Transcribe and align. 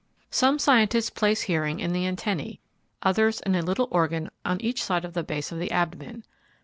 Some 0.31 0.57
scientists 0.57 1.11
place 1.11 1.41
hearing 1.43 1.79
in 1.79 1.93
the 1.93 2.07
antennae, 2.07 2.59
others 3.03 3.39
in 3.41 3.53
a 3.53 3.61
little 3.61 3.87
organ 3.91 4.31
on 4.43 4.59
each 4.59 4.81
side 4.83 5.03
the 5.03 5.21
base 5.23 5.51
of 5.51 5.59
the 5.59 5.69
abdomen. 5.69 6.23